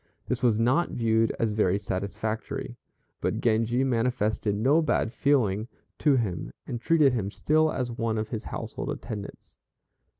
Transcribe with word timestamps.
This 0.27 0.41
was 0.41 0.57
not 0.57 0.89
viewed 0.89 1.31
as 1.39 1.51
very 1.51 1.77
satisfactory; 1.77 2.75
but 3.21 3.39
Genji 3.39 3.83
manifested 3.83 4.55
no 4.55 4.81
bad 4.81 5.13
feeling 5.13 5.67
to 5.99 6.15
him, 6.15 6.51
and 6.65 6.81
treated 6.81 7.13
him 7.13 7.29
still 7.29 7.71
as 7.71 7.91
one 7.91 8.17
of 8.17 8.29
his 8.29 8.45
household 8.45 8.89
attendants. 8.89 9.59